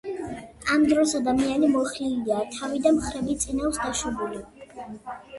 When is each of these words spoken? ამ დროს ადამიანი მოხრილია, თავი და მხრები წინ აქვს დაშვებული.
ამ 0.75 0.85
დროს 0.91 1.11
ადამიანი 1.17 1.67
მოხრილია, 1.73 2.39
თავი 2.55 2.81
და 2.85 2.93
მხრები 2.95 3.35
წინ 3.43 3.61
აქვს 3.67 3.83
დაშვებული. 3.83 4.41